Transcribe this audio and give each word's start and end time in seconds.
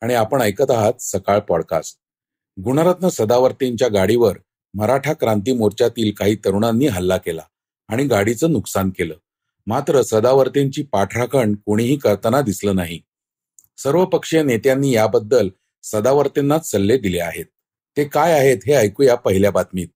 आणि 0.00 0.14
आपण 0.14 0.40
ऐकत 0.40 0.70
आहात 0.70 0.92
सकाळ 1.00 1.38
पॉडकास्ट. 1.38 1.98
गुणरत्न 2.64 3.08
सदावर्तींच्या 3.08 3.88
गाडीवर 3.88 4.38
मराठा 4.74 5.12
क्रांती 5.12 5.52
मोर्चातील 5.52 6.12
काही 6.12 6.36
तरुणांनी 6.36 6.86
हल्ला 6.86 7.16
केला 7.16 7.42
आणि 7.88 8.04
गाडीचं 8.04 8.52
नुकसान 8.52 8.90
केलं. 8.90 9.14
मात्र 9.66 10.02
सदावर्तींची 10.02 10.82
पाठराखण 10.82 11.54
कोणीही 11.54 11.96
करताना 11.96 12.40
दिसलं 12.40 12.76
नाही. 12.76 13.00
सर्वपक्षीय 13.78 14.42
नेत्यांनी 14.42 14.90
याबद्दल 14.90 15.48
सदावर्तींनाच 15.82 16.70
सल्ले 16.70 16.98
दिले 16.98 17.20
आहेत. 17.20 17.44
ते 17.96 18.04
काय 18.04 18.32
आहेत 18.32 18.58
हे 18.66 18.74
ऐकूया 18.74 19.14
पहिल्या 19.14 19.50
बातमीत. 19.50 19.88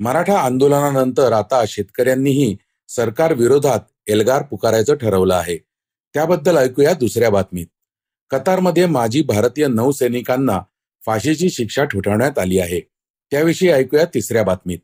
मराठा 0.00 0.38
आंदोलनानंतर 0.38 1.32
आता 1.32 1.64
शेतकऱ्यांनीही 1.68 2.56
सरकार 2.88 3.32
विरोधात 3.32 3.80
एल्गार 4.06 4.42
पुकारायचं 4.42 4.94
ठरवलं 4.94 5.34
आहे. 5.34 5.56
त्याबद्दल 6.14 6.56
ऐकूया 6.56 6.94
दुसऱ्या 6.94 7.30
बातमीत. 7.30 7.66
कतारमध्ये 8.30 8.86
माजी 8.86 9.22
भारतीय 9.22 9.66
नौसैनिकांना 9.66 10.60
फाशीची 11.06 11.50
शिक्षा 11.50 11.84
ठोठावण्यात 11.84 12.38
आली 12.38 12.58
आहे. 12.58 12.80
त्याविषयी 13.30 13.68
ऐकूया 13.68 14.04
तिसऱ्या 14.04 14.44
बातमीत. 14.44 14.78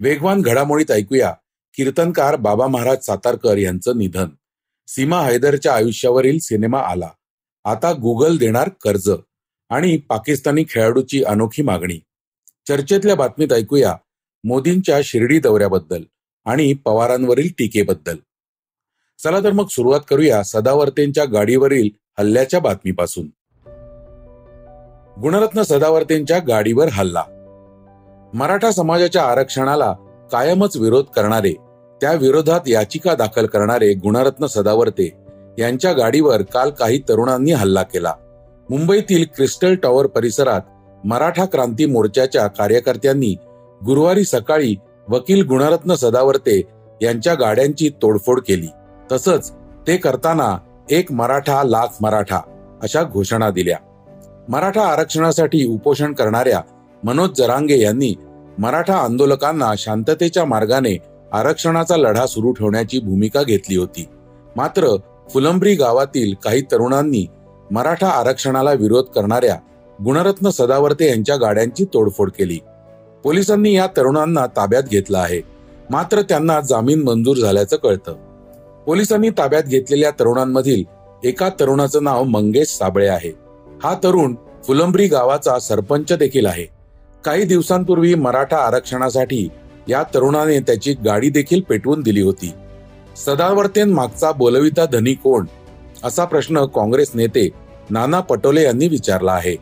वेगवान 0.00 0.40
घडामोडीत 0.40 0.90
ऐकूया 0.90 1.34
कीर्तनकार 1.74 2.36
बाबा 2.36 2.66
महाराज 2.66 3.04
सातारकर 3.04 3.56
यांचं 3.56 3.98
निधन. 3.98 4.28
सीमा 4.86 5.20
हैदरच्या 5.22 5.74
आयुष्यावरील 5.74 6.38
सिनेमा 6.38 6.78
आला. 6.78 7.08
आता 7.64 7.92
गुगल 7.92 8.36
देणार 8.36 8.68
कर्ज 8.68 9.10
आणि 9.70 9.96
पाकिस्तानी 9.96 10.64
खेळाडूची 10.68 11.22
अनोखी 11.22 11.62
मागणी. 11.62 12.00
चर्चेतल्या 12.68 13.16
बातमीत 13.16 13.52
ऐकूया 13.52 13.96
मोदींच्या 14.44 15.00
शिर्डी 15.04 15.38
दौऱ्याबद्दल 15.38 16.02
आणि 16.44 16.72
पवारांवरील 16.74 17.48
टीकेबद्दल. 17.58 18.16
चला 19.22 19.40
तर 19.40 19.52
मग 19.52 19.66
सुरुवात 19.66 20.00
करूया 20.10 20.42
सदावर्तेंच्या 20.42 21.24
गाडीवरील 21.24 21.88
हल्ल्याच्या 22.18 22.60
बातमीपासून. 22.60 23.26
गुणरत्न 25.20 25.62
सदावर्तेंच्या 25.62 26.38
गाडीवर 26.38 26.88
हल्ला. 26.92 27.22
मराठा 28.34 28.70
समाजाच्या 28.70 29.22
आरक्षणाला 29.22 29.92
कायमच 30.32 30.76
विरोध 30.76 31.04
करणारे 31.04 31.52
त्या 32.00 32.12
विरोधात 32.12 32.60
याचिका 32.66 33.14
दाखल 33.14 33.46
करणारे 33.46 33.94
गुणरत्न 33.94 34.46
सदावर्ते 34.46 35.14
यांच्या 35.58 35.92
गाडीवर 35.92 36.42
काल 36.42 36.70
काही 36.70 36.98
तरुणांनी 37.08 37.52
हल्ला 37.52 37.82
केला. 37.82 38.12
मुंबईतील 38.70 39.24
क्रिस्टल 39.36 39.74
टॉवर 39.74 40.06
परिसरात 40.06 40.60
मराठा 41.04 41.44
क्रांती 41.44 41.86
मोर्चाच्या 41.86 42.46
कार्यकर्त्यांनी 42.46 43.36
गुरुवारी 43.84 44.24
सकाळी 44.24 44.74
वकील 45.08 45.46
गुणरत्न 45.46 45.94
सदावर्ते 45.94 46.62
यांच्या 47.02 47.34
गाड्यांची 47.34 47.90
तोडफोड 48.02 48.40
केली. 48.40 48.68
तसंच 49.12 49.52
ते 49.86 49.96
करताना 49.96 50.58
एक 50.90 51.12
मराठा 51.12 51.62
लाख 51.62 51.86
मराठा 52.00 52.40
अशा 52.82 53.02
घोषणा 53.02 53.50
दिल्या. 53.50 53.76
मराठा 54.48 54.82
आरक्षणासाठी 54.82 55.66
उपोषण 55.66 56.12
करणाऱ्या 56.12 56.60
मनोज 57.04 57.30
जरांगे 57.38 57.80
यांनी 57.80 58.14
मराठा 58.58 58.96
आंदोलकांना 58.96 59.72
शांततेच्या 59.78 60.44
मार्गाने 60.44 60.98
आरक्षणाचा 61.32 61.96
लढा 61.96 62.26
सुरू 62.26 62.52
ठेवण्याची 62.52 62.98
भूमिका 62.98 63.42
घेतली 63.42 63.76
होती. 63.76 64.08
मात्र 64.56 64.96
फुलंब्री 65.30 65.74
गावातील 65.74 66.34
काही 66.42 66.62
तरुणांनी 66.62 67.26
मराठा 67.70 68.08
आरक्षणाला 68.08 68.72
विरोध 68.72 69.04
करणाऱ्या 69.04 69.56
गुणरत्न 70.04 70.50
सदावर्ते 70.50 71.08
यांच्या 71.08 71.36
गाड्यांची 71.36 71.84
तोडफोड 71.84 72.30
केली. 72.30 72.58
पोलिसांनी 73.24 73.76
या 73.76 73.86
तरुणांना 73.86 74.46
ताब्यात 74.46 74.82
घेतलं 74.82 75.18
आहे. 75.18 75.40
मात्र 75.90 76.20
त्यांना 76.20 76.60
जामीन 76.60 77.02
मंजूर 77.02 77.36
झाल्याचं 77.36 77.76
कळतं. 77.76 78.27
पोलिसांनी 78.88 79.30
ताब्यात 79.30 79.62
घेतलेल्या 79.62 80.10
तरुणांमधील 80.10 80.82
एका 81.24 81.48
तरुणाचं 81.48 82.04
नाव 82.04 82.24
मंगेश 82.24 82.68
साबळे 82.68 83.08
आहे. 83.08 83.28
हा 83.82 83.94
तरुण 84.04 84.34
फुलंब्री 84.66 85.06
गावाचा 85.06 85.58
सरपंच 85.58 86.12
देखील 86.12 86.46
आहे. 86.46 86.64
काही 87.24 87.44
दिवसांपूर्वी 87.44 88.14
मराठा 88.14 88.56
आरक्षणासाठी 88.56 89.48
या 89.88 90.02
तरुणाने 90.02 90.60
त्याची 90.60 90.94
गाडी 91.04 91.30
देखील 91.30 91.60
पेटवून 91.60 92.00
दिली 92.00 92.20
होती. 92.20 92.52
सदावर्तेन 93.26 93.92
मागचा 93.92 94.32
बोलविता 94.32 94.84
धनी 94.86 95.14
कोण? 95.14 95.46
असा 96.04 96.24
प्रश्न 96.24 96.64
काँग्रेस 96.64 97.10
नेते 97.14 97.48
नाना 97.90 98.20
पटोले 98.20 98.62
यांनी 98.62 98.88
विचारला 98.88 99.32
आहे. 99.32 99.56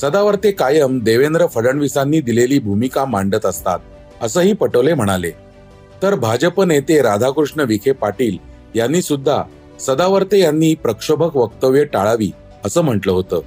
सदावर्ते 0.00 0.50
कायम 0.50 0.98
देवेंद्र 0.98 1.46
फडणवीसांनी 1.46 2.20
दिलेली 2.20 2.58
भूमिका 2.58 3.04
मांडत 3.04 3.46
असतात 3.46 3.78
असंही 4.22 4.52
पटोले 4.52 4.94
म्हणाले. 4.94 5.30
तर 6.02 6.14
भाजप 6.14 6.62
नेते 6.62 7.02
राधाकृष्ण 7.02 7.60
विखे 7.60 7.92
पाटील 7.92 8.51
यांनी 8.74 9.02
सुद्धा 9.02 9.42
सदावर्ते 9.80 10.38
यांनी 10.38 10.74
प्रक्षोभक 10.74 11.36
वक्तव्य 11.36 11.84
टाळावी 11.84 12.30
असं 12.64 12.80
म्हटलं 12.80 13.12
होतं. 13.12 13.40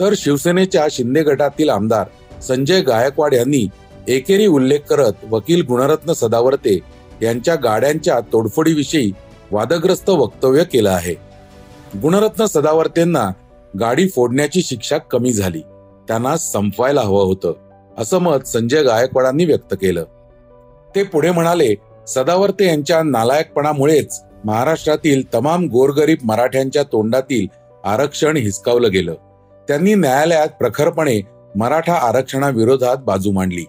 तर 0.00 0.14
शिवसेनेच्या 0.16 0.86
शिंदे 0.90 1.22
गटातील 1.22 1.68
आमदार 1.68 2.06
संजय 2.42 2.80
गायकवाड 2.80 3.34
यांनी 3.34 3.66
एकेरी 4.08 4.46
उल्लेख 4.46 4.78
करत 4.78 5.12
वकील 5.30 5.62
गुणरत्न 5.62 6.12
सदावर्ते 6.12 6.78
यांच्या 7.22 7.54
गाड्यांच्या 7.54 8.20
तोडफोडीविषयी 8.32 9.12
वादग्रस्त 9.50 10.10
वक्तव्य 10.10 10.64
केलं 10.64 10.90
आहे. 10.90 11.14
गुणरत्न 12.02 12.44
सदावर्तेंना 12.44 13.28
गाडी 13.80 14.08
फोडण्याची 14.08 14.62
शिक्षा 14.62 14.98
कमी 14.98 15.32
झाली. 15.32 15.60
त्यांना 16.08 16.36
संपवायला 16.36 17.00
हवं 17.00 17.24
होतं 17.24 17.52
असं 17.98 18.18
मत 18.18 18.46
संजय 18.46 18.82
गायकवाडांनी 18.82 19.44
व्यक्त 19.44 19.74
केलं. 19.74 20.04
ते 20.94 21.02
पुढे 21.02 21.30
म्हणाले 21.30 21.74
सदावर्ते 22.08 22.66
यांच्या 22.66 23.02
नालायकपणामुळेच 23.02 24.20
महाराष्ट्रातील 24.44 25.34
तमाम 25.34 25.64
गोरगरीब 25.64 26.18
मराठ्यांच्या 26.24 26.82
तोंडातील 26.82 27.46
आरक्षण 27.84 28.36
हिसकावलं 28.36 28.90
गेलं. 28.92 29.14
त्यांनी 29.68 29.94
न्यायालयात 29.94 30.48
प्रखरपणे 30.48 31.20
मराठा 31.56 31.94
आरक्षणाविरोधात 31.94 32.96
बाजू 32.96 33.30
मांडली. 33.30 33.64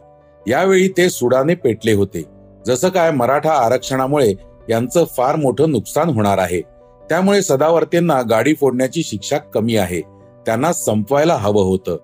यावेळी 0.48 0.88
ते 0.88 1.10
सुडाने 1.10 1.56
पेटले 1.56 1.94
होते. 1.94 2.24
जसं 2.68 2.90
काय 2.90 3.12
मराठा 3.12 3.52
आरक्षणामुळे 3.52 4.34
यांचं 4.70 5.04
फार 5.04 5.36
मोठं 5.36 5.72
नुकसान 5.72 6.10
होणार 6.10 6.38
आहे 6.38 6.62
त्यामुळे 7.10 7.42
सदावर्तेंना 7.42 8.22
गाडी 8.22 8.54
फोडण्याची 8.54 9.04
शिक्षा 9.04 9.38
कमी 9.38 9.76
आहे. 9.76 10.02
त्यांना 10.46 10.74
संपवायला 10.74 11.36
हवं 11.36 11.64
होतं. 11.64 11.98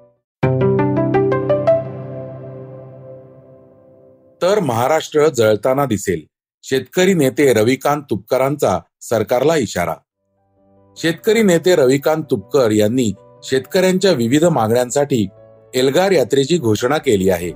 तर 4.41 4.59
महाराष्ट्र 4.59 5.27
जळताना 5.27 5.85
दिसेल. 5.85 6.28
शेतकरी 6.63 7.13
नेते 7.13 7.53
रविकांत 7.53 8.01
तुपकरांचा 8.09 8.79
सरकारला 9.01 9.55
इशारा. 9.55 9.93
शेतकरी 10.97 11.43
नेते 11.43 11.75
रविकांत 11.75 12.23
तुपकर 12.31 12.71
यांनी 12.71 13.13
शेतकऱ्यांच्या 13.43 14.11
विविध 14.11 14.45
मागण्यांसाठी 14.45 15.27
एल्गार 15.73 16.11
यात्रेची 16.11 16.57
घोषणा 16.57 16.97
केली 16.97 17.29
आहे. 17.29 17.51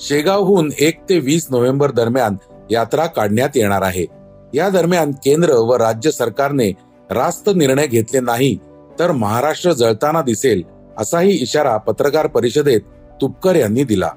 शेगावहून 0.00 0.70
एक 0.78 1.00
ते 1.08 1.18
वीस 1.18 1.46
नोव्हेंबर 1.50 1.90
दरम्यान 1.90 2.36
यात्रा 2.70 3.06
काढण्यात 3.06 3.56
येणार 3.56 3.82
आहे. 3.82 4.06
या 4.54 4.68
दरम्यान 4.68 5.12
केंद्र 5.24 5.52
व 5.52 5.76
राज्य 5.76 6.10
सरकारने 6.10 6.70
रास्त 7.10 7.50
निर्णय 7.56 7.86
घेतले 7.86 8.20
नाही 8.20 8.56
तर 8.98 9.12
महाराष्ट्र 9.12 9.72
जळताना 9.72 10.22
दिसेल 10.22 10.62
असाही 10.98 11.32
इशारा 11.32 11.76
पत्रकार 11.76 12.26
परिषदेत 12.26 12.80
तुपकर 13.20 13.56
यांनी 13.56 13.84
दिला. 13.84 14.10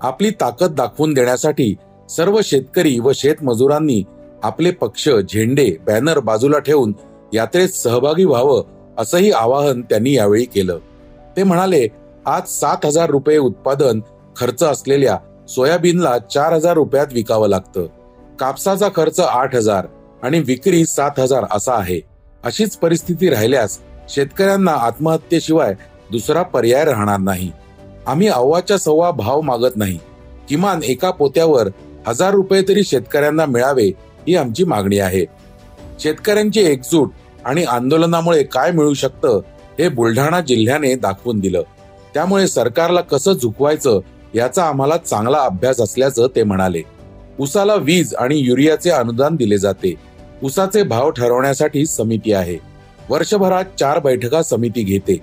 आपली 0.00 0.30
ताकद 0.30 0.74
दाखवून 0.74 1.14
देण्यासाठी 1.14 1.74
सर्व 2.10 2.40
शेतकरी 2.44 2.98
व 2.98 3.12
शेतमजुरांनी 3.14 4.02
आपले 4.42 4.70
पक्ष 4.70 5.08
झेंडे 5.08 5.76
बॅनर 5.86 6.18
बाजूला 6.18 6.58
ठेवून 6.58 6.92
यात्रेत 7.34 7.68
सहभागी 7.68 8.24
व्हावं 8.24 8.62
असंही 8.98 9.30
आवाहन 9.30 9.82
त्यांनी 9.82 10.12
यावेळी 10.12 10.44
केलं. 10.44 10.78
ते 11.36 11.42
म्हणाले 11.42 11.86
आज 12.26 12.48
सात 12.48 12.86
हजार 12.86 13.10
रुपये 13.10 13.38
उत्पादन 13.38 14.00
खर्च 14.36 14.62
असलेल्या 14.62 15.18
सोयाबीनला 15.48 16.18
चार 16.18 16.52
हजार 16.52 16.74
रुपयात 16.74 17.06
विकावं 17.12 17.48
लागतं. 17.48 17.86
कापसाचा 18.38 18.88
खर्च 18.96 19.20
आठ 19.20 19.54
हजार 19.54 19.86
आणि 20.22 20.40
विक्री 20.40 20.86
सात 20.86 21.20
हजार 21.20 21.44
असा 21.50 21.74
आहे. 21.74 22.00
अशीच 22.44 22.76
परिस्थिती 22.76 23.30
राहिल्यास 23.30 23.78
शेतकऱ्यांना 24.08 24.72
आत्महत्येशिवाय 24.72 25.74
दुसरा 26.10 26.42
पर्याय 26.42 26.84
राहणार 26.84 27.18
नाही. 27.18 27.50
आम्ही 28.06 28.28
अव्वाच्या 28.28 28.78
सव्वा 28.78 29.10
भाव 29.10 29.40
मागत 29.40 29.76
नाही. 29.76 29.98
किमान 30.48 30.80
एका 30.84 31.10
पोत्यावर 31.10 31.68
हजार 32.06 32.34
रुपये 32.34 32.62
तरी 32.62 32.84
शेतकऱ्यांना 32.84 33.46
मिळावे 33.46 33.86
ही 34.28 34.36
आमची 34.36 34.64
मागणी 34.64 34.98
आहे. 34.98 35.24
शेतकऱ्यांची 36.00 36.60
एकजूट 36.60 37.12
आणि 37.44 37.64
आंदोलनामुळे 37.64 38.42
काय 38.42 38.70
मिळू 38.70 38.94
शकतं 38.94 39.40
हे 39.78 39.88
बुलढाणा 39.88 40.40
जिल्ह्याने 40.40 40.94
दाखवून 40.94 41.40
दिलं. 41.40 41.62
त्यामुळे 42.14 42.48
सरकारला 42.48 43.00
कसं 43.00 43.32
झुकवायचं 43.32 44.00
याचा 44.34 44.64
आम्हाला 44.64 44.96
चांगला 44.96 45.38
अभ्यास 45.38 45.80
असल्याचं 45.80 46.26
ते 46.36 46.42
म्हणाले. 46.42 46.82
उसाला 47.40 47.74
वीज 47.74 48.14
आणि 48.14 48.38
युरियाचे 48.38 48.90
अनुदान 48.90 49.36
दिले 49.36 49.58
जाते. 49.58 49.94
उसाचे 50.42 50.82
भाव 50.82 51.10
ठरवण्यासाठी 51.10 51.86
समिती 51.86 52.32
आहे. 52.32 52.58
वर्षभरात 53.10 53.64
चार 53.78 53.98
बैठका 53.98 54.42
समिती 54.42 54.82
घेते. 54.82 55.18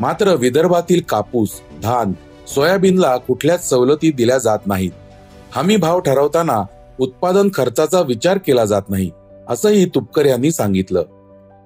मात्र 0.00 0.34
विदर्भातील 0.34 1.00
कापूस 1.08 1.48
धान 1.82 2.12
सोयाबीनला 2.54 3.16
कुठल्याच 3.16 3.68
सवलती 3.68 4.12
दिल्या 4.12 4.38
जात 4.38 4.58
नाहीत. 4.66 4.90
हमी 5.54 5.76
भाव 5.76 6.00
ठरवताना 6.00 6.62
उत्पादन 6.98 7.48
खर्चाचा 7.54 8.00
विचार 8.00 8.38
केला 8.38 8.64
जात 8.64 8.82
नाही 8.88 9.10
असंही 9.48 9.84
तुपकर 9.86 10.26
यांनी 10.26 10.52
सांगितलं. 10.52 11.02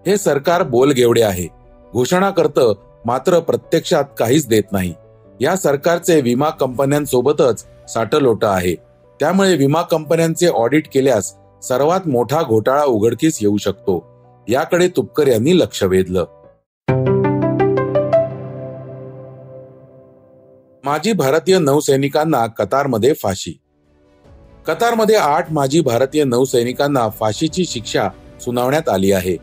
हे 0.07 0.17
सरकार 0.17 0.63
बोलगेवडे 0.63 1.23
आहे. 1.23 1.47
घोषणा 1.93 2.31
करतं 2.31 2.73
मात्र 3.07 3.39
प्रत्यक्षात 3.39 4.05
काहीच 4.19 4.49
देत 4.49 4.73
नाही. 4.73 4.95
या 5.41 5.57
सरकारचे 5.57 6.21
विमा 6.21 6.51
कंपन्यांसोबतच 6.51 7.67
साटलोट 7.89 8.45
आहे. 8.45 8.75
त्यामुळे 9.21 9.57
विमा 9.57 9.83
कंपन्यांचे 9.83 10.47
ऑडिट 10.47 10.89
केल्यास 10.95 11.35
सर्वात 11.63 12.09
मोठा 12.09 12.43
घोटाळा 12.43 12.85
उघडकीस 12.85 13.39
येऊ 13.43 13.57
शकतो 13.57 14.05
याकडे 14.49 14.89
तुपकर 14.89 15.27
यांनी 15.27 15.59
लक्ष 15.59 15.83
वेधलं. 15.83 16.25
माजी 20.85 21.13
भारतीय 21.13 21.59
नौसैनिकांना 21.59 22.47
कतारमध्ये 22.47 23.13
फाशी 23.13 23.59
कतारमध्ये 24.67 25.17
आठ 25.17 25.53
माजी 25.53 25.81
भारतीय 25.81 26.25
नौसैनिकांना 26.25 27.09
फाशीची 27.09 27.65
शिक्षा 27.65 28.09
सुनावण्यात 28.41 28.89
आली 28.89 29.13
आहे. 29.13 29.37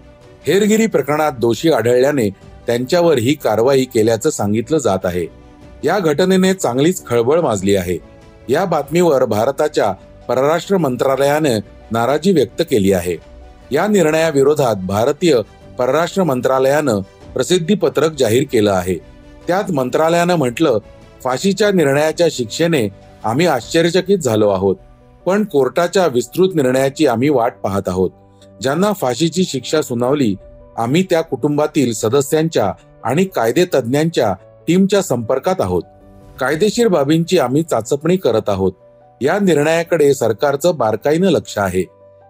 हेरगिरी 0.47 0.87
प्रकरणात 0.87 1.31
दोषी 1.31 1.71
आढळल्याने 1.71 2.29
त्यांच्यावर 2.67 3.17
ही 3.17 3.33
कारवाई 3.33 3.83
केल्याचं 3.83 4.29
सांगितलं 4.29 4.77
जात 4.77 4.99
आहे. 5.03 5.27
या 5.83 5.99
घटनेने 5.99 6.53
चांगलीच 6.53 7.05
खळबळ 7.05 7.39
माजली 7.39 7.75
आहे. 7.75 7.97
या 8.49 8.65
बातमीवर 8.65 9.25
भारताच्या 9.25 9.91
परराष्ट्र 10.27 10.77
मंत्रालयाने 10.77 11.55
नाराजी 11.91 12.31
व्यक्त 12.31 12.61
केली 12.61 12.93
आहे. 12.93 13.17
या 13.71 13.87
निर्णयाविरोधात 13.87 14.75
भारतीय 14.75 15.37
परराष्ट्र 15.77 16.23
मंत्रालयानं 16.23 16.99
प्रसिद्धी 17.33 17.73
पत्रक 17.73 18.11
जाहीर 18.19 18.43
केलं 18.51 18.71
आहे. 18.71 18.95
त्यात 19.47 19.71
मंत्रालयानं 19.71 20.35
म्हटलं 20.35 20.77
फाशीच्या 21.23 21.71
निर्णयाच्या 21.71 22.27
शिक्षेने 22.31 22.89
आम्ही 23.23 23.47
आश्चर्यचकित 23.47 24.17
झालो 24.17 24.49
आहोत. 24.49 24.75
पण 25.25 25.43
कोर्टाच्या 25.43 26.07
विस्तृत 26.07 26.49
निर्णयाची 26.55 27.07
आम्ही 27.07 27.29
वाट 27.29 27.53
पाहत 27.63 27.81
आहोत. 27.87 28.11
ज्यांना 28.61 28.93
फाशीची 28.93 29.43
शिक्षा 29.43 29.81
सुनावली 29.81 30.35
आम्ही 30.77 31.03
त्या 31.09 31.21
कुटुंबातील 31.21 31.93
सदस्यांच्या 31.93 32.73
आणि 33.03 33.25
कायदे 33.25 33.65
तज्ज्ञांच्या 33.65 34.33
टीमच्या 34.67 35.01
संपर्कात 35.01 35.55
आहोत. 35.59 35.81
कायदेशीर 36.39 36.87
बाबींची 36.87 37.39
आम्ही 37.39 37.63
चाचपणी 37.63 38.17
करत 38.17 38.49
आहोत. 38.49 38.71
या 39.21 39.39
निर्णयाकडे 39.39 40.13
सरकारचं 40.13 40.75
बारकाईनं 40.75 41.29
लक्ष 41.29 41.57
आहे. 41.57 41.85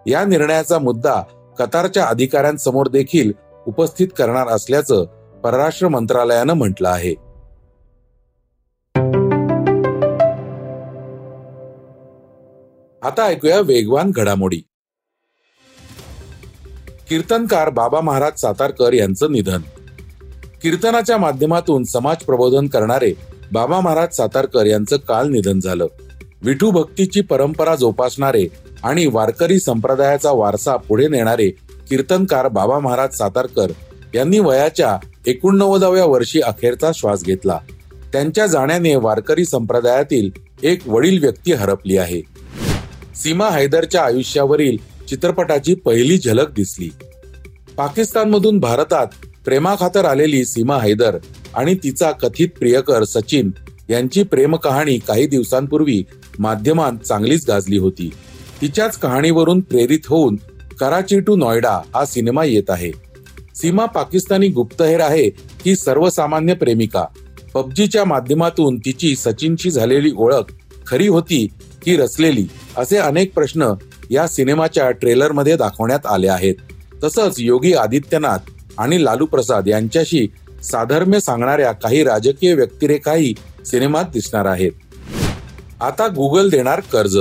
या 0.06 0.24
निर्णयाचा 0.24 0.78
मुद्दा 0.78 1.22
कतारच्या 1.58 2.04
अधिकाऱ्यांसमोर 2.04 2.88
देखील 2.88 3.32
उपस्थित 3.66 4.08
करणार 4.08 4.48
असल्याचं 4.48 5.04
परराष्ट्र 5.44 5.88
मंत्रालयानं 5.88 6.52
म्हटलं 6.52 6.88
आहे. 6.88 7.23
आता 13.04 13.22
ऐकूया 13.22 13.60
वेगवान 13.60 14.10
घडामोडी. 14.10 14.56
कीर्तनकार 17.08 17.70
बाबा 17.70 18.00
महाराज 18.00 18.40
सातारकर 18.40 18.92
यांचं 18.92 19.32
निधन. 19.32 19.60
कीर्तनाच्या 20.62 21.18
माध्यमातून 21.18 21.84
समाज 21.84 22.16
प्रबोधन 22.16 22.66
करणारे 22.66 23.12
बाबा 23.52 23.80
महाराज 23.80 24.16
सातारकर 24.16 24.66
यांचं 24.66 24.96
काल 24.96 25.28
निधन 25.28 25.60
झालं. 25.60 25.86
विठू 26.42 26.70
भक्तीची 26.70 27.20
परंपरा 27.20 27.74
जोपासणारे 27.74 28.46
आणि 28.82 29.06
वारकरी 29.06 29.60
संप्रदायाचा 29.60 30.30
वारसा 30.30 30.76
पुढे 30.76 31.08
नेणारे 31.08 31.48
कीर्तनकार 31.90 32.48
बाबा 32.48 32.78
महाराज 32.78 33.14
सातारकर 33.14 33.66
यांनी 34.14 34.38
वयाच्या 34.38 34.98
एकोणनव्वदाव्या 35.26 36.04
वर्षी 36.04 36.40
अखेरचा 36.40 36.90
श्वास 36.94 37.24
घेतला. 37.24 37.58
त्यांच्या 38.12 38.46
जाण्याने 38.46 38.96
वारकरी 38.96 39.44
संप्रदायातील 39.44 40.30
एक 40.62 40.88
वडील 40.88 41.20
व्यक्ती 41.20 41.52
हरपली 41.52 41.96
आहे. 41.96 42.33
सीमा 43.14 43.48
हैदरच्या 43.50 44.02
आयुष्यावरील 44.02 44.76
चित्रपटाची 45.08 45.74
पहिली 45.74 46.18
झलक 46.18 46.50
दिसली. 46.50 46.88
पाकिस्तानमधून 47.76 48.58
भारतात 48.58 49.06
प्रेमाखातर 49.44 50.04
आलेली 50.04 50.44
सीमा 50.44 50.78
हैदर 50.78 51.18
आणि 51.54 51.74
तिचा 51.74 52.10
कथित 52.12 52.48
प्रियकर 52.58 53.04
सचिन 53.04 53.50
यांची 53.90 54.22
प्रेमकहाणी 54.22 54.98
काही 54.98 55.26
दिवसांपूर्वी 55.26 56.02
माध्यमांत 56.38 56.98
चांगलीच 56.98 57.44
गाजली 57.48 57.78
होती. 57.78 58.10
तिच्याच 58.60 58.98
कहाणीवरून 58.98 59.60
प्रेरित 59.60 60.06
होऊन 60.06 60.36
कराची 60.80 61.20
टू 61.20 61.36
नॉयडा 61.36 61.80
हा 61.94 62.04
सिनेमा 62.04 62.44
येत 62.44 62.70
आहे. 62.70 62.90
सीमा 63.54 63.84
पाकिस्तानी 63.84 64.48
गुप्तहेर 64.48 65.00
आहे 65.00 65.26
ही 65.66 65.76
सर्वसामान्य 65.76 66.54
प्रेमिका. 66.54 67.04
पबजीच्या 67.54 68.04
माध्यमातून 68.04 68.78
तिची 68.78 69.14
सचिनशी 69.16 69.70
झालेली 69.70 70.10
ओळख 70.16 70.52
खरी 70.86 71.06
होती 71.08 71.46
की 71.84 71.96
रचलेली 71.96 72.46
असे 72.76 72.96
अनेक 72.96 73.34
प्रश्न 73.34 73.72
या 74.10 74.26
सिनेमाच्या 74.28 74.90
ट्रेलरमध्ये 74.90 75.56
दाखवण्यात 75.56 76.06
आले 76.06 76.28
आहेत. 76.28 76.54
तसंच 77.04 77.34
योगी 77.38 77.72
आदित्यनाथ 77.72 78.50
आणि 78.78 79.04
लालू 79.04 79.26
प्रसाद 79.26 79.68
यांच्याशी 79.68 80.26
साधर्म्य 80.62 81.20
सांगणाऱ्या 81.20 81.72
काही 81.72 82.04
राजकीय 82.04 82.54
व्यक्तिरेखाही 82.54 83.34
सिनेमात 83.66 84.04
दिसणार 84.04 84.44
आहेत. 84.44 84.72
आता 85.80 86.06
गुगल 86.08 86.48
देणार 86.50 86.80
कर्ज. 86.80 87.18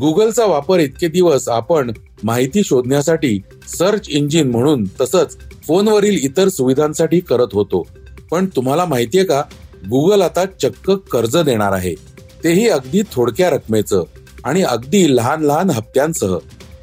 गुगलचा 0.00 0.44
वापर 0.46 0.80
इतके 0.80 1.08
दिवस 1.08 1.48
आपण 1.48 1.92
माहिती 2.22 2.64
शोधण्यासाठी 2.64 3.38
सर्च 3.68 4.08
इंजिन 4.08 4.50
म्हणून 4.50 4.84
तसंच 5.00 5.36
फोनवरील 5.66 6.18
इतर 6.22 6.48
सुविधांसाठी 6.48 7.20
करत 7.20 7.48
होतो. 7.52 7.86
पण 8.30 8.46
तुम्हाला 8.46 8.84
माहितीये 8.84 9.24
का 9.24 9.42
गुगल 9.90 10.22
आता 10.22 10.44
चक्क 10.44 10.90
कर्ज 10.90 11.36
देणार 11.36 11.72
आहे. 11.72 11.94
तेही 12.44 12.68
अगदी 12.68 13.02
थोडक्या 13.12 13.50
रकमेचं 13.50 14.02
आणि 14.44 14.62
अगदी 14.62 15.16
लहान 15.16 15.42
लहान 15.42 15.70
हप्त्यांसह. 15.70 16.36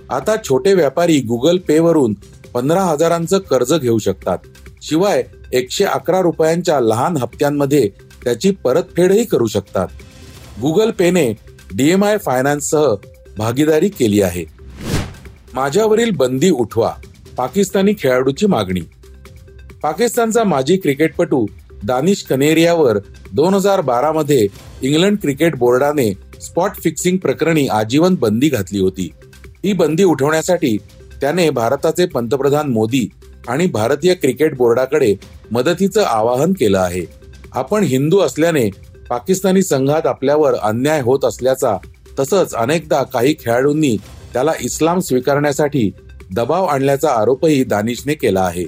आता 0.09 0.35
छोटे 0.43 0.73
व्यापारी 0.73 1.19
गुगल 1.21 1.57
पे 1.57 1.79
वरून 1.79 2.13
पंधरा 2.53 2.83
हजारांचं 2.83 3.37
कर्ज 3.37 3.73
घेऊ 3.73 3.97
शकतात. 3.97 4.37
शिवाय 4.81 5.23
एकशे 5.53 5.83
अकरा 5.83 6.19
रुपयांच्या 6.19 6.79
लहान 6.79 7.17
हप्त्यांमध्ये 7.17 7.89
त्याची 8.23 8.51
परतफेडही 8.51 9.23
करू 9.23 9.47
शकतात. 9.47 9.87
गुगल 10.61 10.91
पेने 10.91 11.33
डीएमआय 11.75 12.17
फायनान्ससह 12.17 12.95
भागीदारी 13.37 13.89
केली 13.89 14.21
आहे. 14.21 14.45
माझ्यावरील 15.53 16.11
बंदी 16.11 16.49
उठवा 16.49 16.93
पाकिस्तानी 17.37 17.93
खेळाडूची 17.99 18.45
मागणी. 18.45 18.81
पाकिस्तानचा 19.83 20.43
माजी 20.43 20.77
क्रिकेटपटू 20.77 21.45
दानिश 21.83 22.21
कनेरियावर 22.23 22.97
दोन 23.33 23.53
हजार 23.53 23.81
बारा 23.81 24.11
मध्ये 24.11 24.47
इंग्लंड 24.81 25.17
क्रिकेट 25.17 25.55
बोर्डाने 25.55 26.11
स्पॉट 26.41 26.71
फिक्सिंग 26.83 27.17
प्रकरणी 27.17 27.67
आजीवन 27.67 28.15
बंदी 28.15 28.49
घातली 28.49 28.79
होती. 28.79 29.09
ही 29.63 29.73
बंदी 29.73 30.03
उठवण्यासाठी 30.03 30.77
त्याने 31.21 31.49
भारताचे 31.49 32.05
पंतप्रधान 32.05 32.69
मोदी 32.69 33.07
आणि 33.47 33.65
भारतीय 33.65 34.13
क्रिकेट 34.13 34.55
बोर्डाकडे 34.57 35.15
मदतीचं 35.51 36.03
आवाहन 36.03 36.53
केलं 36.53 36.79
आहे. 36.79 37.05
आपण 37.53 37.83
हिंदू 37.83 38.19
असल्याने 38.19 38.69
पाकिस्तानी 39.09 39.63
संघात 39.63 40.07
आपल्यावर 40.07 40.53
अन्याय 40.53 41.01
होत 41.01 41.25
असल्याचा 41.25 41.77
तसंच 42.19 42.53
अनेकदा 42.53 43.03
काही 43.03 43.35
खेळाडूंनी 43.39 43.97
त्याला 44.33 44.51
इस्लाम 44.61 44.99
स्वीकारण्यासाठी 44.99 45.89
दबाव 46.35 46.65
आणल्याचा 46.65 47.09
आरोपही 47.09 47.63
दानिशने 47.63 48.13
केला 48.13 48.41
आहे. 48.41 48.65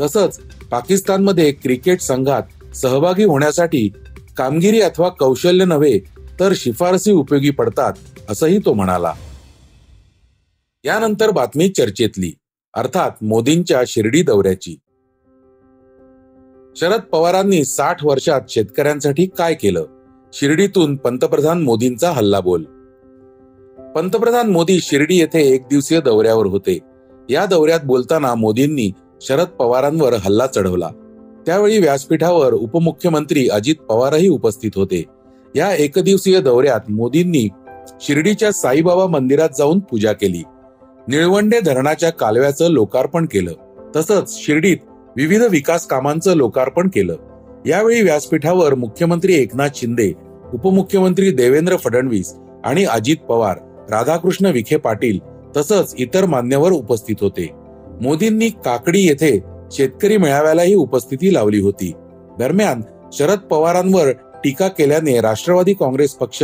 तसंच 0.00 0.38
पाकिस्तानमध्ये 0.70 1.52
क्रिकेट 1.52 2.00
संघात 2.00 2.42
सहभागी 2.76 3.24
होण्यासाठी 3.24 3.88
कामगिरी 4.36 4.80
अथवा 4.80 5.08
कौशल्य 5.08 5.64
नव्हे 5.64 5.98
तर 6.40 6.52
शिफारसी 6.56 7.12
उपयोगी 7.12 7.50
पडतात 7.50 7.92
असंही 8.28 8.58
तो 8.58 8.72
म्हणाला. 8.72 9.12
यानंतर 10.84 11.30
बातमी 11.30 11.68
चर्चेतली 11.68 12.32
अर्थात 12.74 13.10
मोदींच्या 13.22 13.82
शिर्डी 13.86 14.22
दौऱ्याची. 14.22 14.76
शरद 16.76 17.00
पवारांनी 17.00 17.64
साठ 17.64 18.04
वर्षात 18.04 18.40
शेतकऱ्यांसाठी 18.48 19.26
काय 19.26 19.54
केलं? 19.54 19.84
शिर्डीतून 20.32 20.96
पंतप्रधान 20.96 21.62
मोदींचा 21.62 22.10
हल्ला 22.12 22.40
बोल 22.40 22.64
पंतप्रधान 23.94 24.50
मोदी 24.50 24.80
शिर्डी 24.80 25.16
येथे 25.18 25.54
एक 25.54 25.62
दिवसीय 25.62 26.00
दौऱ्यावर 26.00 26.46
होते. 26.46 26.78
या 27.30 27.46
दौऱ्यात 27.46 27.80
बोलताना 27.84 28.34
मोदींनी 28.34 28.90
शरद 29.20 29.46
पवारांवर 29.46 30.12
हल्ला 30.12 30.46
चढवला. 30.46 30.90
त्यावेळी 31.46 31.78
व्यासपीठावर 31.78 32.52
उपमुख्यमंत्री 32.52 33.48
अजित 33.48 33.74
पवारही 33.74 34.28
उपस्थित 34.28 34.70
होते. 34.76 35.04
या 35.56 35.72
एकदिवसीय 35.72 36.40
दौऱ्यात 36.40 36.90
मोदींनी 36.90 37.48
शिर्डीच्या 38.00 38.52
साईबाबा 38.52 39.06
मंदिरात 39.06 39.48
जाऊन 39.58 39.78
पूजा 39.78 40.12
केली. 40.12 40.42
निळवंडे 41.08 41.60
धरणाच्या 41.60 42.10
कालव्याचं 42.10 42.68
लोकार्पण 42.68 43.26
केलं. 43.26 43.52
तसंच 43.96 44.38
शिर्डीत 44.46 44.76
विविध 45.16 45.42
विकास 45.42 45.86
कामांचं 45.86 46.34
लोकार्पण 46.34 46.88
केलं. 46.88 47.16
यावेळी 47.66 48.02
व्यासपीठावर 48.02 48.74
मुख्यमंत्री 48.74 49.34
एकनाथ 49.34 49.68
शिंदे 49.74 50.12
उपमुख्यमंत्री 50.54 51.30
देवेंद्र 51.30 51.76
फडणवीस 51.76 52.34
आणि 52.64 52.84
अजित 52.84 53.16
पवार 53.16 53.56
राधाकृष्ण 53.90 54.46
विखे 54.46 54.76
पाटील 54.76 55.18
तसंच 55.56 55.94
इतर 55.98 56.26
मान्यवर 56.26 56.72
उपस्थित 56.72 57.16
होते. 57.20 57.50
मोदींनी 58.02 58.48
काकडी 58.48 59.00
येथे 59.00 59.40
शेतकरी 59.72 60.16
मेळाव्यालाही 60.16 60.74
उपस्थिती 60.74 61.34
लावली 61.34 61.60
होती. 61.60 61.92
दरम्यान 62.38 62.82
शरद 63.12 63.38
पवारांवर 63.38 64.12
टीका 64.44 64.68
केल्याने 64.68 65.20
राष्ट्रवादी 65.20 65.74
काँग्रेस 65.74 66.14
पक्ष 66.14 66.42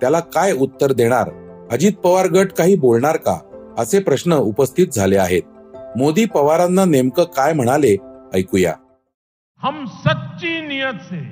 त्याला 0.00 0.20
काय 0.20 0.52
उत्तर 0.52 0.92
देणार? 0.92 1.30
अजित 1.72 1.92
पवार 1.92 2.26
गट 2.26 2.52
काही 2.52 2.76
बोलणार 2.76 3.16
का? 3.16 3.38
असे 3.78 3.98
प्रश्न 4.00 4.32
उपस्थित 4.32 4.88
झाले 4.88 5.16
आहेत. 5.16 5.42
मोदी 5.96 6.24
पवारांना 6.24 6.84
नेमकं 6.84 7.24
काय 7.24 7.52
म्हणाले? 7.52 7.96
ऐकूया. 8.34 8.74
हम 9.62 9.84
सच्ची 9.84 10.66
नियत 10.66 10.94
से 10.94 11.30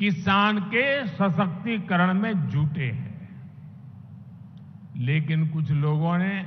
किसान 0.00 0.58
के 0.58 1.06
सशक्तिकरण 1.06 2.18
में 2.18 2.32
जुटे 2.32 2.84
हैं। 2.84 3.14
लेकिन 5.00 5.46
कुछ 5.46 5.64
लोगों 5.70 6.18
ने 6.18 6.46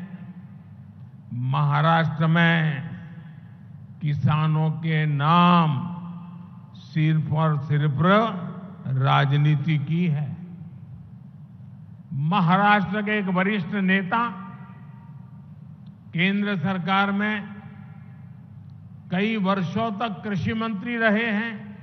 महाराष्ट्र 1.33 2.25
में 2.25 2.73
किसानों 4.01 4.71
के 4.71 5.05
नाम 5.05 5.93
सिर्फ़ 6.75 7.33
और 7.33 7.57
सिर्फ़ 7.57 8.01
राजनीति 8.97 9.77
की 9.77 10.07
है। 10.07 10.37
महाराष्ट्र 12.13 13.01
के 13.01 13.19
एक 13.19 13.25
वरिष्ठ 13.25 13.67
नेता 13.67 14.29
केंद्र 16.13 16.57
सरकार 16.57 17.11
में 17.11 17.55
कई 19.11 19.37
वर्षों 19.37 19.91
तक 19.91 20.21
कृषि 20.23 20.53
मंत्री 20.53 20.97
रहे 20.97 21.25
हैं। 21.25 21.77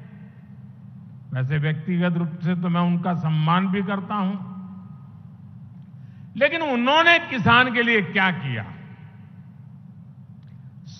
वैसे 1.32 1.58
व्यक्तिगत 1.58 2.12
रूप 2.12 2.38
से 2.42 2.54
तो 2.54 2.68
मैं 2.68 2.80
उनका 2.80 3.14
सम्मान 3.14 3.68
भी 3.68 3.82
करता 3.82 4.14
हूँ। 4.14 4.54
लेकिन 6.36 6.62
उन्होंने 6.62 7.18
किसान 7.18 7.72
के 7.72 7.82
लिए 7.82 8.02
क्या 8.02 8.30
किया? 8.30 8.73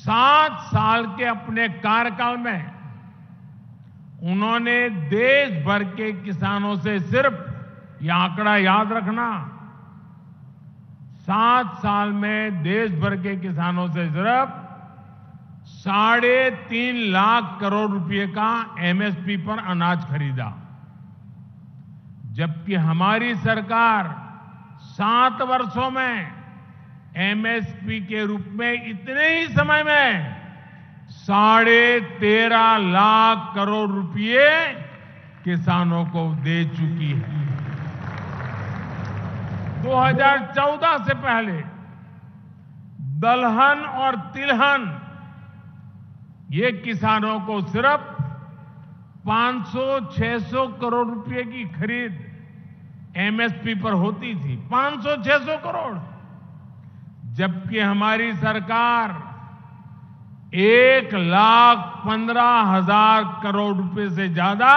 सात 0.05 0.59
साल 0.65 1.07
के 1.17 1.25
अपने 1.25 1.69
कार्यकाल 1.81 2.37
में 2.37 2.61
उन्होंने 4.33 4.79
देश 5.11 5.65
भर 5.65 5.85
के 5.95 6.13
किसानों 6.25 6.75
से 6.77 6.99
सिर्फ़ 7.01 8.05
यह 8.05 8.15
आंकड़ा 8.15 8.57
याद 8.57 8.93
रखना, 8.93 9.29
सात 11.21 11.75
साल 11.79 12.13
में 12.13 12.63
देश 12.63 12.93
भर 13.01 13.17
के 13.17 13.37
किसानों 13.37 13.89
से 13.89 14.09
सिर्फ़ 14.11 14.51
साढ़े 15.77 16.51
तीन 16.69 16.97
लाख 17.13 17.59
करोड़ 17.61 17.91
रुपए 17.91 18.27
का 18.29 18.51
एमएसपी 18.81 19.37
पर 19.47 19.59
अनाज 19.67 20.05
खरीदा। 20.05 20.53
जबकि 22.33 22.75
हमारी 22.75 23.35
सरकार 23.41 24.15
सात 24.91 25.43
वर्षों 25.43 25.91
में 25.91 26.44
एमएसपी 27.17 28.01
के 28.01 28.25
रूप 28.27 28.45
में 28.49 28.73
इतने 28.91 29.29
ही 29.29 29.47
समय 29.49 29.83
में 29.83 30.37
साढ़े 31.11 32.01
तेरह 32.01 32.77
लाख 32.77 33.55
करोड़ 33.55 33.91
रुपए 33.91 34.49
किसानों 35.45 36.05
को 36.07 36.35
दे 36.35 36.65
चुकी 36.65 37.11
है। 37.11 37.43
2014 39.83 40.99
से 40.99 41.15
पहले 41.15 41.63
दलहन 43.21 43.79
और 43.79 44.17
तिलहन, 44.17 45.01
ये 46.51 46.73
किसानों 46.73 47.41
को 47.41 47.61
सिर्फ़ 47.61 48.01
500-600 49.27 50.67
करोड़ 50.81 51.07
रुपए 51.09 51.43
की 51.43 51.65
खरीद 51.65 52.19
एमएसपी 53.17 53.75
पर 53.75 53.93
होती 53.93 54.35
थी। 54.35 54.57
500-600 54.57 55.57
करोड़। 55.57 56.14
जबकि 57.35 57.79
हमारी 57.79 58.33
सरकार 58.35 59.23
एक 60.55 61.15
लाख 61.15 61.79
पंद्रह 62.07 62.51
हज़ार 62.67 63.25
करोड़ 63.43 63.77
रुपए 63.77 64.09
से 64.11 64.29
ज़्यादा 64.29 64.73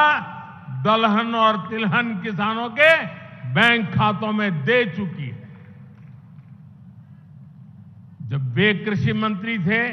दलहन 0.83 1.35
और 1.35 1.57
तिलहन 1.69 2.15
किसानों 2.23 2.69
के 2.69 2.91
बैंक 3.53 3.93
खातों 3.93 4.31
में 4.31 4.63
दे 4.65 4.85
चुकी 4.85 5.27
है। 5.27 5.45
जब 8.29 8.53
वे 8.53 8.73
कृषि 8.73 9.13
मंत्री 9.13 9.57
थे, 9.59 9.87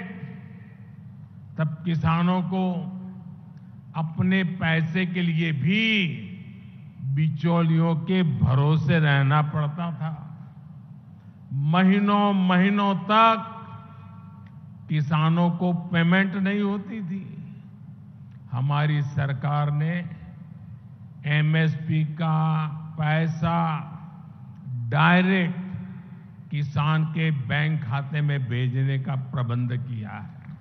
तब 1.57 1.83
किसानों 1.85 2.43
को 2.43 2.65
अपने 3.97 4.43
पैसे 4.45 5.07
के 5.07 5.23
लिए 5.23 5.53
भी 5.53 5.83
बिचौलियों 7.15 7.95
के 7.97 8.23
भरोसे 8.23 8.99
रहना 8.99 9.43
पड़ता 9.43 9.91
था। 9.93 10.24
महीनों 11.55 12.33
महीनों 12.33 12.95
तक 12.95 13.51
किसानों 14.89 15.51
को 15.51 15.73
पेमेंट 15.73 16.35
नहीं 16.35 16.61
होती 16.61 17.01
थी। 17.01 17.53
हमारी 18.53 19.03
सरकार 19.03 19.71
ने 19.71 19.93
एमएसपी 21.27 22.05
का 22.05 22.67
पैसा 22.99 23.59
डायरेक्ट 24.91 25.61
किसान 26.51 27.05
के 27.05 27.31
बैंक 27.31 27.85
खाते 27.85 28.21
में 28.21 28.45
भेजने 28.45 28.99
का 28.99 29.15
प्रबंध 29.15 29.73
किया 29.73 30.11
है। 30.11 30.57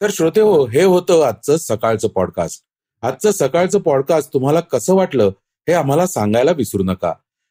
तर 0.00 0.10
श्रोते 0.10 0.40
हो, 0.40 0.66
हे 0.66 0.82
होतं 0.82 1.26
आजचं 1.26 1.56
सकाळचं 1.56 2.08
पॉडकास्ट 2.08 2.64
आजचं 3.02 3.30
सकाळचं 3.30 3.80
पॉडकास्ट 3.80 4.32
तुम्हाला 4.32 4.60
कसं 4.60 4.94
वाटलं 4.94 5.30
हे 5.68 5.72
आम्हाला 5.72 6.06
सांगायला 6.06 6.50
विसरू 6.50 6.82
नका. 6.82 7.12